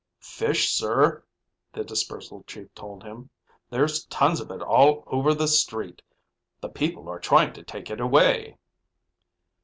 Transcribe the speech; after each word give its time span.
"Fish, 0.19 0.71
sir," 0.71 1.23
the 1.71 1.83
Dispersal 1.83 2.41
Chief 2.47 2.73
told 2.73 3.03
him. 3.03 3.29
"There's 3.69 4.03
tons 4.07 4.39
of 4.41 4.49
it 4.49 4.59
all 4.63 5.03
over 5.05 5.31
the 5.35 5.47
street. 5.47 6.01
The 6.59 6.69
people 6.69 7.07
are 7.07 7.19
trying 7.19 7.53
to 7.53 7.61
take 7.61 7.91
it 7.91 8.01
away." 8.01 8.57